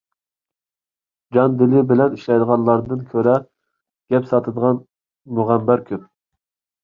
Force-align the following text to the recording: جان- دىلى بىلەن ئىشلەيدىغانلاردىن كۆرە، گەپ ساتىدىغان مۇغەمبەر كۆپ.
جان- 1.35 1.57
دىلى 1.59 1.81
بىلەن 1.91 2.15
ئىشلەيدىغانلاردىن 2.15 3.03
كۆرە، 3.11 3.35
گەپ 4.15 4.25
ساتىدىغان 4.31 4.79
مۇغەمبەر 5.41 5.85
كۆپ. 5.91 6.09